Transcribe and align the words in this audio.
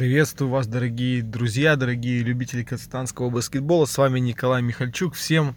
Приветствую 0.00 0.50
вас, 0.50 0.66
дорогие 0.66 1.22
друзья, 1.22 1.76
дорогие 1.76 2.22
любители 2.22 2.62
казахстанского 2.62 3.28
баскетбола. 3.28 3.84
С 3.84 3.98
вами 3.98 4.18
Николай 4.18 4.62
Михальчук. 4.62 5.12
Всем 5.12 5.56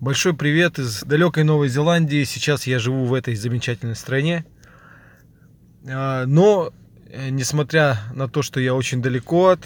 большой 0.00 0.32
привет 0.32 0.78
из 0.78 1.02
далекой 1.02 1.44
Новой 1.44 1.68
Зеландии. 1.68 2.24
Сейчас 2.24 2.66
я 2.66 2.78
живу 2.78 3.04
в 3.04 3.12
этой 3.12 3.34
замечательной 3.34 3.94
стране. 3.94 4.46
А, 5.86 6.24
но, 6.24 6.72
э, 7.10 7.28
несмотря 7.28 7.98
на 8.14 8.26
то, 8.26 8.40
что 8.40 8.58
я 8.58 8.74
очень 8.74 9.02
далеко 9.02 9.48
от 9.48 9.60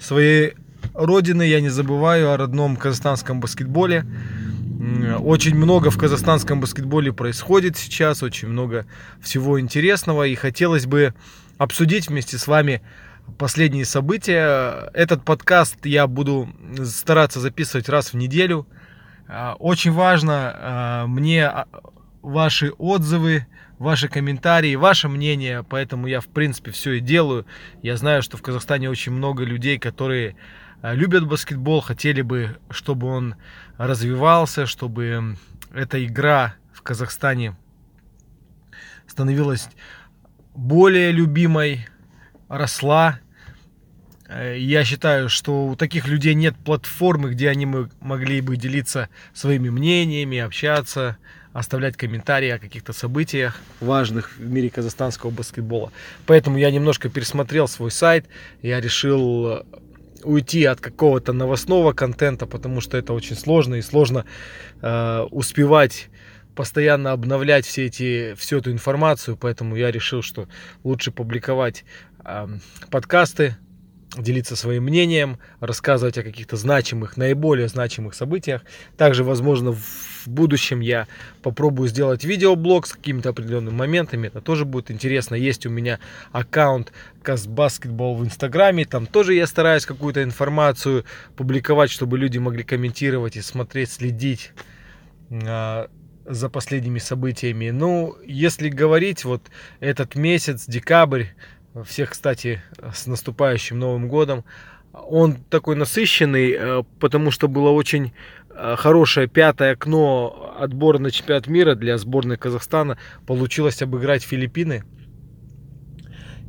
своей 0.00 0.54
родины, 0.94 1.42
я 1.42 1.60
не 1.60 1.68
забываю 1.68 2.30
о 2.30 2.38
родном 2.38 2.78
казахстанском 2.78 3.40
баскетболе. 3.40 4.06
Очень 5.20 5.56
много 5.56 5.90
в 5.90 5.98
казахстанском 5.98 6.62
баскетболе 6.62 7.12
происходит 7.12 7.76
сейчас, 7.76 8.22
очень 8.22 8.48
много 8.48 8.86
всего 9.20 9.60
интересного. 9.60 10.26
И 10.26 10.36
хотелось 10.36 10.86
бы 10.86 11.12
обсудить 11.58 12.08
вместе 12.08 12.38
с 12.38 12.46
вами 12.46 12.80
последние 13.38 13.84
события. 13.84 14.90
Этот 14.94 15.24
подкаст 15.24 15.84
я 15.86 16.06
буду 16.06 16.48
стараться 16.84 17.40
записывать 17.40 17.88
раз 17.88 18.12
в 18.12 18.16
неделю. 18.16 18.66
А, 19.28 19.54
очень 19.58 19.92
важно 19.92 20.52
а, 20.54 21.06
мне 21.06 21.46
а, 21.46 21.66
ваши 22.22 22.70
отзывы, 22.72 23.46
ваши 23.78 24.08
комментарии, 24.08 24.74
ваше 24.74 25.08
мнение, 25.08 25.64
поэтому 25.68 26.06
я 26.06 26.20
в 26.20 26.28
принципе 26.28 26.70
все 26.70 26.92
и 26.92 27.00
делаю. 27.00 27.46
Я 27.82 27.96
знаю, 27.96 28.22
что 28.22 28.36
в 28.36 28.42
Казахстане 28.42 28.90
очень 28.90 29.12
много 29.12 29.44
людей, 29.44 29.78
которые 29.78 30.36
любят 30.82 31.26
баскетбол, 31.26 31.80
хотели 31.80 32.22
бы, 32.22 32.58
чтобы 32.70 33.06
он 33.06 33.36
развивался, 33.78 34.66
чтобы 34.66 35.36
эта 35.72 36.04
игра 36.04 36.54
в 36.72 36.82
Казахстане 36.82 37.56
становилась 39.06 39.68
более 40.54 41.12
любимой, 41.12 41.86
росла. 42.52 43.18
Э, 44.28 44.56
я 44.58 44.84
считаю, 44.84 45.28
что 45.28 45.66
у 45.66 45.76
таких 45.76 46.06
людей 46.06 46.34
нет 46.34 46.54
платформы, 46.64 47.30
где 47.30 47.48
они 47.48 47.66
могли 48.00 48.40
бы 48.40 48.56
делиться 48.56 49.08
своими 49.32 49.70
мнениями, 49.70 50.38
общаться, 50.38 51.16
оставлять 51.52 51.96
комментарии 51.96 52.50
о 52.50 52.58
каких-то 52.58 52.92
событиях 52.92 53.60
важных 53.80 54.36
в 54.36 54.48
мире 54.48 54.70
казахстанского 54.70 55.30
баскетбола. 55.30 55.92
Поэтому 56.26 56.58
я 56.58 56.70
немножко 56.70 57.08
пересмотрел 57.08 57.68
свой 57.68 57.90
сайт. 57.90 58.26
Я 58.62 58.80
решил 58.80 59.64
уйти 60.22 60.64
от 60.64 60.80
какого-то 60.80 61.32
новостного 61.32 61.92
контента, 61.92 62.46
потому 62.46 62.80
что 62.80 62.96
это 62.96 63.12
очень 63.12 63.36
сложно 63.36 63.76
и 63.76 63.82
сложно 63.82 64.24
э, 64.80 65.26
успевать 65.30 66.08
постоянно 66.54 67.12
обновлять 67.12 67.66
все 67.66 67.86
эти, 67.86 68.34
всю 68.34 68.58
эту 68.58 68.72
информацию, 68.72 69.36
поэтому 69.36 69.76
я 69.76 69.90
решил, 69.90 70.22
что 70.22 70.48
лучше 70.84 71.10
публиковать 71.10 71.84
э, 72.24 72.48
подкасты, 72.90 73.56
делиться 74.16 74.56
своим 74.56 74.84
мнением, 74.84 75.38
рассказывать 75.60 76.18
о 76.18 76.22
каких-то 76.22 76.56
значимых, 76.56 77.16
наиболее 77.16 77.68
значимых 77.68 78.14
событиях. 78.14 78.62
Также, 78.96 79.24
возможно, 79.24 79.72
в 79.72 80.28
будущем 80.28 80.80
я 80.80 81.08
попробую 81.42 81.88
сделать 81.88 82.24
видеоблог 82.24 82.86
с 82.86 82.92
какими-то 82.92 83.30
определенными 83.30 83.74
моментами. 83.74 84.26
Это 84.26 84.40
тоже 84.40 84.64
будет 84.64 84.90
интересно. 84.90 85.34
Есть 85.34 85.64
у 85.66 85.70
меня 85.70 85.98
аккаунт 86.30 86.92
Казбаскетбол 87.22 88.16
в 88.16 88.24
Инстаграме. 88.24 88.84
Там 88.84 89.06
тоже 89.06 89.34
я 89.34 89.46
стараюсь 89.46 89.86
какую-то 89.86 90.22
информацию 90.22 91.04
публиковать, 91.36 91.90
чтобы 91.90 92.18
люди 92.18 92.38
могли 92.38 92.64
комментировать 92.64 93.36
и 93.36 93.40
смотреть, 93.40 93.92
следить 93.92 94.52
а, 95.30 95.88
за 96.24 96.48
последними 96.48 96.98
событиями. 96.98 97.70
Ну, 97.70 98.16
если 98.24 98.68
говорить, 98.68 99.24
вот 99.24 99.42
этот 99.80 100.14
месяц, 100.14 100.66
декабрь, 100.66 101.26
всех, 101.84 102.10
кстати, 102.10 102.62
с 102.92 103.06
наступающим 103.06 103.78
Новым 103.78 104.08
годом. 104.08 104.44
Он 104.92 105.36
такой 105.36 105.74
насыщенный, 105.74 106.52
э, 106.52 106.82
потому 107.00 107.30
что 107.30 107.48
было 107.48 107.70
очень 107.70 108.12
э, 108.50 108.76
хорошее 108.76 109.26
пятое 109.26 109.72
окно 109.72 110.54
отбора 110.58 110.98
на 110.98 111.10
чемпионат 111.10 111.46
мира 111.46 111.74
для 111.74 111.96
сборной 111.96 112.36
Казахстана. 112.36 112.98
Получилось 113.26 113.80
обыграть 113.80 114.22
Филиппины. 114.22 114.84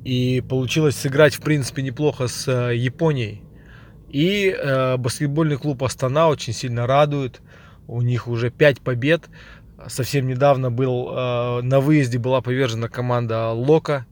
И 0.03 0.44
получилось 0.50 0.98
сыграть, 0.98 1.36
в 1.36 1.42
принципе, 1.42 1.81
неплохо 1.81 2.28
с 2.28 2.46
э, 2.50 2.75
Японией. 2.75 3.44
И 4.09 4.56
баскетбольный 5.00 5.58
клуб 5.58 5.84
Астана 5.84 6.28
очень 6.28 6.53
сильно 6.53 6.86
радует. 6.86 7.42
У 7.88 8.03
них 8.03 8.28
уже 8.28 8.52
5 8.52 8.81
побед. 8.81 9.24
Совсем 9.88 10.28
недавно 10.28 10.72
был 10.72 11.10
э, 11.10 11.62
на 11.62 11.80
выезде 11.80 12.20
была 12.20 12.42
повержена 12.42 12.88
команда 12.88 13.50
Лока. 13.50 14.06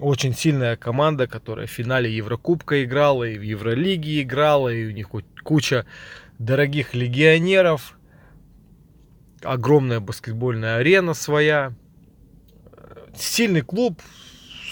Очень 0.00 0.34
сильная 0.34 0.76
команда, 0.76 1.26
которая 1.26 1.66
в 1.66 1.70
финале 1.70 2.14
Еврокубка 2.14 2.82
играла, 2.82 3.24
и 3.24 3.38
в 3.38 3.42
Евролиге 3.42 4.22
играла, 4.22 4.68
и 4.68 4.86
у 4.86 4.90
них 4.90 5.10
куча 5.44 5.86
дорогих 6.38 6.94
легионеров, 6.94 7.96
огромная 9.42 10.00
баскетбольная 10.00 10.78
арена 10.78 11.14
своя, 11.14 11.74
сильный 13.16 13.60
клуб 13.60 14.00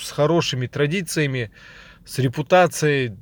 с 0.01 0.11
хорошими 0.11 0.67
традициями, 0.67 1.53
с 2.05 2.19
репутацией 2.19 3.13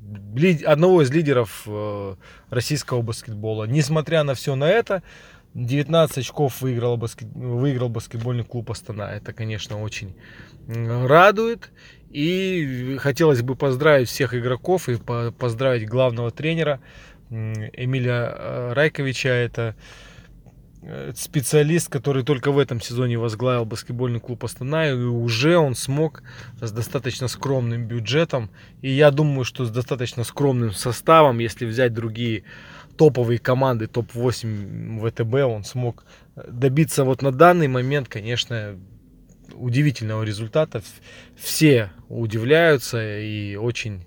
одного 0.64 1.02
из 1.02 1.10
лидеров 1.10 1.64
э, 1.66 2.16
российского 2.48 3.02
баскетбола. 3.02 3.64
Несмотря 3.64 4.22
на 4.22 4.34
все 4.34 4.54
на 4.54 4.70
это, 4.70 5.02
19 5.54 6.18
очков 6.18 6.60
выиграл, 6.60 6.96
баскет, 6.96 7.28
выиграл 7.34 7.88
баскетбольный 7.88 8.44
клуб 8.44 8.70
Астана. 8.70 9.12
Это, 9.12 9.32
конечно, 9.32 9.80
очень 9.82 10.14
радует. 10.68 11.70
И 12.10 12.96
хотелось 13.00 13.42
бы 13.42 13.56
поздравить 13.56 14.08
всех 14.08 14.34
игроков 14.34 14.88
и 14.88 14.96
поздравить 14.96 15.88
главного 15.88 16.30
тренера 16.30 16.80
Эмиля 17.30 18.34
э, 18.36 18.72
Райковича. 18.72 19.28
Это 19.28 19.76
э, 20.82 21.12
специалист, 21.16 21.88
который 21.88 22.24
только 22.24 22.50
в 22.50 22.58
этом 22.58 22.80
сезоне 22.80 23.16
возглавил 23.16 23.64
баскетбольный 23.64 24.18
клуб 24.18 24.44
Астана, 24.44 24.88
и 24.88 24.94
уже 24.94 25.56
он 25.56 25.76
смог 25.76 26.24
с 26.60 26.72
достаточно 26.72 27.28
скромным 27.28 27.86
бюджетом, 27.86 28.50
и 28.82 28.90
я 28.90 29.12
думаю, 29.12 29.44
что 29.44 29.64
с 29.64 29.70
достаточно 29.70 30.24
скромным 30.24 30.72
составом, 30.72 31.38
если 31.38 31.64
взять 31.64 31.94
другие 31.94 32.42
топовые 33.00 33.38
команды, 33.38 33.86
топ-8 33.86 35.00
ВТБ, 35.08 35.34
он 35.46 35.64
смог 35.64 36.04
добиться 36.36 37.04
вот 37.04 37.22
на 37.22 37.32
данный 37.32 37.66
момент, 37.66 38.08
конечно, 38.10 38.78
удивительного 39.54 40.22
результата. 40.22 40.82
Все 41.34 41.92
удивляются 42.10 43.18
и 43.18 43.56
очень 43.56 44.04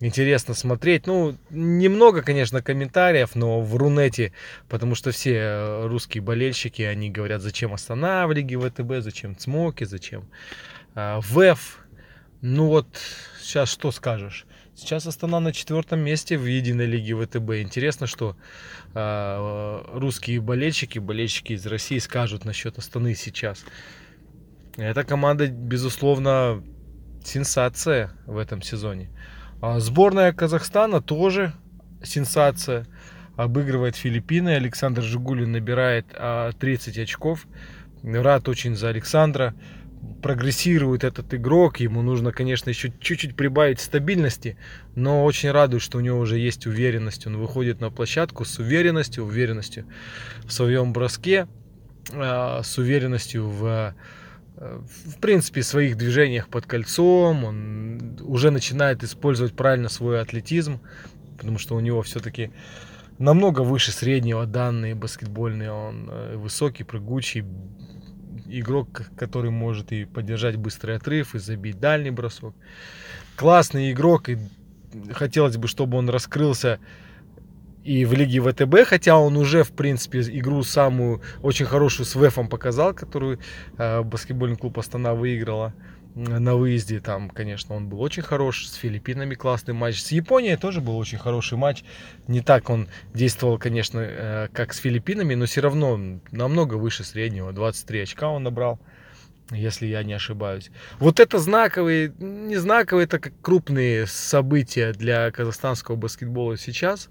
интересно 0.00 0.52
смотреть. 0.52 1.06
Ну, 1.06 1.38
немного, 1.48 2.20
конечно, 2.20 2.60
комментариев, 2.60 3.36
но 3.36 3.62
в 3.62 3.74
Рунете, 3.74 4.34
потому 4.68 4.94
что 4.94 5.12
все 5.12 5.36
э, 5.36 5.86
русские 5.86 6.22
болельщики, 6.22 6.82
они 6.82 7.08
говорят, 7.08 7.40
зачем 7.40 7.72
Астана 7.72 8.26
в 8.26 8.32
Лиге 8.32 8.58
ВТБ, 8.58 8.96
зачем 8.98 9.34
Цмоки, 9.34 9.84
зачем 9.84 10.28
э, 10.94 11.20
ВЭФ. 11.20 11.78
Ну 12.42 12.66
вот, 12.66 12.86
сейчас 13.40 13.70
что 13.70 13.90
скажешь? 13.92 14.44
Сейчас 14.76 15.06
Астана 15.06 15.40
на 15.40 15.54
четвертом 15.54 16.00
месте 16.00 16.36
в 16.36 16.44
единой 16.44 16.84
лиге 16.84 17.16
ВТБ. 17.16 17.62
Интересно, 17.62 18.06
что 18.06 18.36
э, 18.92 19.82
русские 19.94 20.42
болельщики, 20.42 20.98
болельщики 20.98 21.54
из 21.54 21.64
России 21.64 21.98
скажут 21.98 22.44
насчет 22.44 22.76
Астаны 22.76 23.14
сейчас. 23.14 23.64
Эта 24.76 25.02
команда, 25.02 25.46
безусловно, 25.46 26.62
сенсация 27.24 28.12
в 28.26 28.36
этом 28.36 28.60
сезоне. 28.60 29.08
А 29.62 29.80
сборная 29.80 30.34
Казахстана 30.34 31.00
тоже 31.00 31.54
сенсация. 32.04 32.86
Обыгрывает 33.36 33.96
Филиппины. 33.96 34.50
Александр 34.56 35.00
Жигулин 35.00 35.52
набирает 35.52 36.06
30 36.08 36.98
а, 36.98 37.00
очков. 37.00 37.46
Рад 38.02 38.46
очень 38.46 38.76
за 38.76 38.90
Александра 38.90 39.54
прогрессирует 40.22 41.04
этот 41.04 41.32
игрок, 41.34 41.80
ему 41.80 42.02
нужно, 42.02 42.32
конечно, 42.32 42.70
еще 42.70 42.92
чуть-чуть 43.00 43.36
прибавить 43.36 43.80
стабильности, 43.80 44.56
но 44.94 45.24
очень 45.24 45.50
радует, 45.50 45.82
что 45.82 45.98
у 45.98 46.00
него 46.00 46.18
уже 46.18 46.38
есть 46.38 46.66
уверенность, 46.66 47.26
он 47.26 47.36
выходит 47.36 47.80
на 47.80 47.90
площадку 47.90 48.44
с 48.44 48.58
уверенностью, 48.58 49.24
уверенностью 49.24 49.86
в 50.44 50.52
своем 50.52 50.92
броске, 50.92 51.46
а, 52.12 52.62
с 52.62 52.78
уверенностью 52.78 53.48
в 53.48 53.94
в 54.56 55.18
принципе, 55.20 55.62
своих 55.62 55.98
движениях 55.98 56.48
под 56.48 56.66
кольцом, 56.66 57.44
он 57.44 58.18
уже 58.22 58.50
начинает 58.50 59.04
использовать 59.04 59.54
правильно 59.54 59.88
свой 59.88 60.20
атлетизм, 60.20 60.80
потому 61.36 61.58
что 61.58 61.76
у 61.76 61.80
него 61.80 62.00
все-таки 62.02 62.50
намного 63.18 63.60
выше 63.60 63.92
среднего 63.92 64.46
данные 64.46 64.94
баскетбольные, 64.94 65.70
он 65.70 66.08
э, 66.10 66.36
высокий, 66.36 66.84
прыгучий, 66.84 67.44
игрок, 68.48 69.02
который 69.16 69.50
может 69.50 69.92
и 69.92 70.04
поддержать 70.04 70.56
быстрый 70.56 70.96
отрыв, 70.96 71.34
и 71.34 71.38
забить 71.38 71.78
дальний 71.80 72.10
бросок. 72.10 72.54
Классный 73.36 73.92
игрок, 73.92 74.28
и 74.28 74.38
хотелось 75.12 75.56
бы, 75.56 75.68
чтобы 75.68 75.98
он 75.98 76.08
раскрылся 76.08 76.78
и 77.86 78.04
в 78.04 78.14
лиге 78.14 78.40
ВТБ, 78.40 78.88
хотя 78.88 79.16
он 79.16 79.36
уже, 79.36 79.62
в 79.62 79.70
принципе, 79.70 80.20
игру 80.20 80.64
самую 80.64 81.22
очень 81.40 81.66
хорошую 81.66 82.04
с 82.04 82.16
ВЭФом 82.16 82.48
показал, 82.48 82.92
которую 82.94 83.38
э, 83.78 84.02
баскетбольный 84.02 84.56
клуб 84.56 84.78
Астана 84.78 85.14
выиграла. 85.14 85.72
На 86.16 86.56
выезде. 86.56 86.98
Там, 87.00 87.28
конечно, 87.28 87.74
он 87.74 87.88
был 87.88 88.00
очень 88.00 88.22
хорош. 88.22 88.66
С 88.66 88.74
Филиппинами 88.74 89.34
классный 89.34 89.74
матч. 89.74 90.00
С 90.00 90.10
Японией 90.10 90.56
тоже 90.56 90.80
был 90.80 90.96
очень 90.96 91.18
хороший 91.18 91.58
матч. 91.58 91.84
Не 92.26 92.40
так 92.40 92.70
он 92.70 92.88
действовал, 93.14 93.58
конечно, 93.58 94.00
э, 94.00 94.48
как 94.52 94.72
с 94.72 94.78
Филиппинами, 94.78 95.34
но 95.34 95.44
все 95.44 95.60
равно 95.60 96.00
намного 96.32 96.74
выше 96.74 97.04
среднего. 97.04 97.52
23 97.52 98.00
очка 98.00 98.28
он 98.28 98.42
набрал 98.42 98.80
если 99.52 99.86
я 99.86 100.02
не 100.02 100.12
ошибаюсь. 100.12 100.72
Вот 100.98 101.20
это 101.20 101.38
знаковые, 101.38 102.12
не 102.18 102.56
знаковые, 102.56 103.04
это 103.04 103.20
как 103.20 103.32
крупные 103.42 104.08
события 104.08 104.92
для 104.92 105.30
казахстанского 105.30 105.94
баскетбола 105.94 106.56
сейчас. 106.56 107.08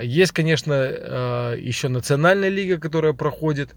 Есть, 0.00 0.32
конечно, 0.32 0.72
э, 0.72 1.56
еще 1.58 1.88
национальная 1.88 2.48
лига, 2.48 2.78
которая 2.78 3.12
проходит. 3.12 3.74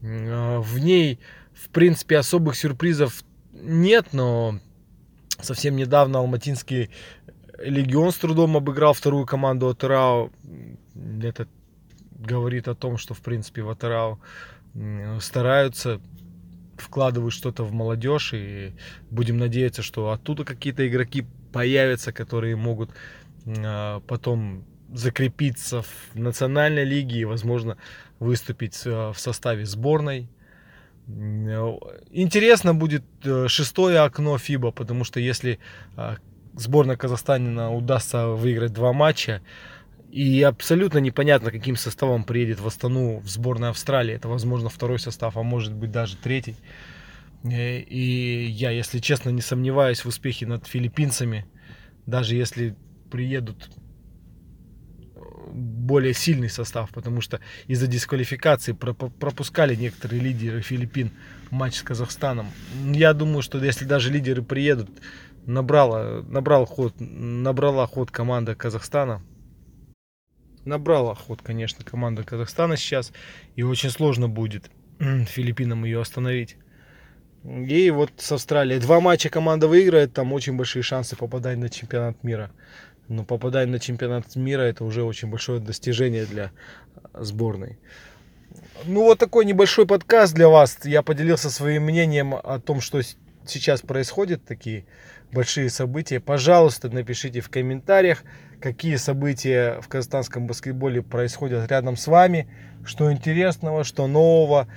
Э, 0.00 0.58
в 0.58 0.78
ней, 0.78 1.18
в 1.52 1.68
принципе, 1.68 2.16
особых 2.16 2.56
сюрпризов 2.56 3.22
нет, 3.62 4.12
но 4.12 4.58
совсем 5.40 5.76
недавно 5.76 6.18
Алматинский 6.18 6.90
легион 7.58 8.12
с 8.12 8.16
трудом 8.16 8.56
обыграл 8.56 8.92
вторую 8.92 9.26
команду 9.26 9.68
Атерау. 9.68 10.32
Это 11.22 11.48
говорит 12.12 12.68
о 12.68 12.74
том, 12.74 12.98
что, 12.98 13.14
в 13.14 13.20
принципе, 13.20 13.62
в 13.62 13.70
Атерау 13.70 14.20
стараются 15.20 16.00
вкладывают 16.76 17.34
что-то 17.34 17.64
в 17.64 17.72
молодежь 17.72 18.32
и 18.34 18.72
будем 19.10 19.36
надеяться, 19.38 19.82
что 19.82 20.12
оттуда 20.12 20.44
какие-то 20.44 20.86
игроки 20.86 21.26
появятся, 21.52 22.12
которые 22.12 22.56
могут 22.56 22.90
а, 23.46 24.00
потом 24.06 24.64
закрепиться 24.92 25.82
в 25.82 26.14
национальной 26.14 26.84
лиге 26.84 27.20
и, 27.20 27.24
возможно, 27.24 27.76
выступить 28.20 28.84
в 28.84 29.14
составе 29.16 29.66
сборной. 29.66 30.28
Интересно 31.08 32.74
будет 32.74 33.04
э, 33.24 33.48
шестое 33.48 34.00
окно 34.00 34.36
ФИБА, 34.36 34.72
потому 34.72 35.04
что 35.04 35.20
если 35.20 35.58
а, 35.96 36.16
сборная 36.54 36.96
Казахстана 36.96 37.72
удастся 37.72 38.28
выиграть 38.28 38.74
два 38.74 38.92
матча, 38.92 39.40
и 40.10 40.42
абсолютно 40.42 40.98
непонятно, 40.98 41.50
каким 41.50 41.76
составом 41.76 42.24
приедет 42.24 42.60
в 42.60 42.66
Астану 42.66 43.18
в 43.18 43.28
сборной 43.28 43.70
Австралии. 43.70 44.14
Это, 44.14 44.28
возможно, 44.28 44.68
второй 44.68 44.98
состав, 44.98 45.36
а 45.36 45.42
может 45.42 45.74
быть 45.74 45.90
даже 45.90 46.16
третий. 46.16 46.56
Э, 47.44 47.78
и 47.78 48.46
я, 48.46 48.70
если 48.70 48.98
честно, 48.98 49.30
не 49.30 49.42
сомневаюсь 49.42 50.04
в 50.04 50.08
успехе 50.08 50.46
над 50.46 50.66
филиппинцами. 50.66 51.46
Даже 52.06 52.36
если 52.36 52.74
приедут 53.10 53.70
более 55.88 56.14
сильный 56.14 56.48
состав, 56.48 56.90
потому 56.90 57.20
что 57.20 57.40
из-за 57.66 57.88
дисквалификации 57.88 58.72
пропускали 58.72 59.74
некоторые 59.74 60.20
лидеры 60.20 60.60
Филиппин 60.60 61.10
матч 61.50 61.78
с 61.78 61.82
Казахстаном. 61.82 62.46
Я 62.92 63.12
думаю, 63.14 63.42
что 63.42 63.58
если 63.58 63.84
даже 63.84 64.12
лидеры 64.12 64.42
приедут, 64.42 64.88
набрала, 65.46 66.22
набрал 66.28 66.66
ход, 66.66 66.94
набрала 67.00 67.86
ход 67.86 68.10
команда 68.12 68.54
Казахстана. 68.54 69.22
Набрала 70.64 71.14
ход, 71.14 71.40
конечно, 71.42 71.84
команда 71.84 72.22
Казахстана 72.22 72.76
сейчас. 72.76 73.12
И 73.56 73.62
очень 73.62 73.90
сложно 73.90 74.28
будет 74.28 74.70
Филиппинам 74.98 75.84
ее 75.84 76.00
остановить. 76.00 76.56
И 77.44 77.90
вот 77.90 78.10
с 78.18 78.32
Австралией. 78.32 78.80
Два 78.80 79.00
матча 79.00 79.30
команда 79.30 79.68
выиграет, 79.68 80.12
там 80.12 80.32
очень 80.32 80.56
большие 80.56 80.82
шансы 80.82 81.16
попадать 81.16 81.56
на 81.56 81.70
чемпионат 81.70 82.22
мира. 82.22 82.50
Но 83.08 83.24
попадать 83.24 83.68
на 83.68 83.78
чемпионат 83.78 84.36
мира 84.36 84.62
это 84.62 84.84
уже 84.84 85.02
очень 85.02 85.28
большое 85.28 85.60
достижение 85.60 86.26
для 86.26 86.50
сборной. 87.14 87.78
Ну 88.84 89.04
вот 89.04 89.18
такой 89.18 89.44
небольшой 89.44 89.86
подкаст 89.86 90.34
для 90.34 90.48
вас. 90.48 90.78
Я 90.84 91.02
поделился 91.02 91.50
своим 91.50 91.84
мнением 91.84 92.34
о 92.34 92.60
том, 92.60 92.80
что 92.80 93.00
сейчас 93.46 93.80
происходит, 93.80 94.44
такие 94.44 94.84
большие 95.32 95.70
события. 95.70 96.20
Пожалуйста, 96.20 96.90
напишите 96.90 97.40
в 97.40 97.48
комментариях, 97.48 98.24
какие 98.60 98.96
события 98.96 99.80
в 99.80 99.88
казахстанском 99.88 100.46
баскетболе 100.46 101.02
происходят 101.02 101.70
рядом 101.70 101.96
с 101.96 102.06
вами, 102.06 102.46
что 102.84 103.10
интересного, 103.10 103.84
что 103.84 104.06
нового, 104.06 104.68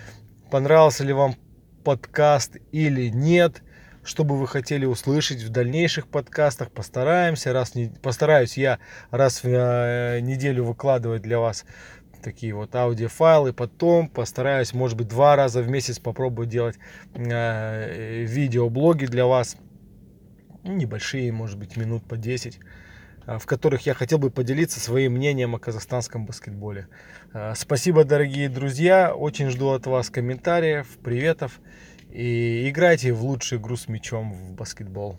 понравился 0.49 1.03
ли 1.03 1.11
вам 1.11 1.35
подкаст 1.83 2.55
или 2.71 3.09
нет– 3.09 3.61
что 4.03 4.23
бы 4.23 4.37
вы 4.37 4.47
хотели 4.47 4.85
услышать 4.85 5.41
в 5.41 5.49
дальнейших 5.49 6.07
подкастах. 6.07 6.71
Постараемся, 6.71 7.53
раз 7.53 7.75
не, 7.75 7.91
постараюсь 8.01 8.57
я 8.57 8.79
раз 9.11 9.43
в 9.43 9.47
э, 9.47 10.19
неделю 10.21 10.65
выкладывать 10.65 11.21
для 11.21 11.39
вас 11.39 11.65
такие 12.21 12.53
вот 12.53 12.75
аудиофайлы. 12.75 13.53
Потом 13.53 14.07
постараюсь, 14.07 14.73
может 14.73 14.97
быть, 14.97 15.07
два 15.07 15.35
раза 15.35 15.61
в 15.61 15.69
месяц 15.69 15.99
попробую 15.99 16.47
делать 16.47 16.77
э, 17.13 18.23
видеоблоги 18.23 19.05
для 19.05 19.25
вас. 19.25 19.57
Небольшие, 20.63 21.31
может 21.31 21.57
быть, 21.57 21.75
минут 21.75 22.03
по 22.07 22.17
10 22.17 22.59
э, 23.27 23.37
в 23.39 23.45
которых 23.45 23.85
я 23.85 23.93
хотел 23.93 24.19
бы 24.19 24.29
поделиться 24.29 24.79
своим 24.79 25.13
мнением 25.13 25.55
о 25.55 25.59
казахстанском 25.59 26.25
баскетболе. 26.25 26.87
Э, 27.33 27.53
спасибо, 27.55 28.03
дорогие 28.03 28.49
друзья. 28.49 29.13
Очень 29.13 29.49
жду 29.49 29.69
от 29.69 29.85
вас 29.87 30.09
комментариев, 30.09 30.87
приветов. 31.03 31.59
И 32.11 32.69
играйте 32.69 33.13
в 33.13 33.23
лучшую 33.23 33.61
игру 33.61 33.77
с 33.77 33.87
мячом 33.87 34.33
в 34.33 34.51
баскетбол. 34.53 35.17